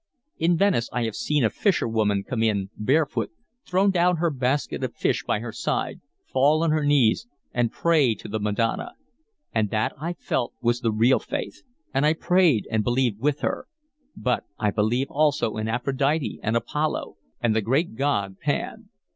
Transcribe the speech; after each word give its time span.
In 0.39 0.57
Venice 0.57 0.89
I 0.91 1.03
have 1.03 1.13
seen 1.15 1.43
a 1.43 1.51
fisherwoman 1.51 2.23
come 2.23 2.41
in, 2.41 2.71
barefoot, 2.75 3.29
throw 3.67 3.87
down 3.91 4.15
her 4.17 4.31
basket 4.31 4.83
of 4.83 4.95
fish 4.95 5.23
by 5.23 5.37
her 5.41 5.51
side, 5.51 6.01
fall 6.25 6.63
on 6.63 6.71
her 6.71 6.83
knees, 6.83 7.27
and 7.53 7.71
pray 7.71 8.15
to 8.15 8.27
the 8.27 8.39
Madonna; 8.39 8.93
and 9.53 9.69
that 9.69 9.93
I 10.01 10.13
felt 10.13 10.53
was 10.59 10.79
the 10.81 10.91
real 10.91 11.19
faith, 11.19 11.61
and 11.93 12.03
I 12.03 12.13
prayed 12.13 12.67
and 12.71 12.83
believed 12.83 13.19
with 13.19 13.41
her. 13.41 13.67
But 14.17 14.43
I 14.57 14.71
believe 14.71 15.11
also 15.11 15.55
in 15.57 15.67
Aphrodite 15.67 16.39
and 16.41 16.55
Apollo 16.57 17.17
and 17.39 17.55
the 17.55 17.61
Great 17.61 17.93
God 17.93 18.39
Pan." 18.39 18.89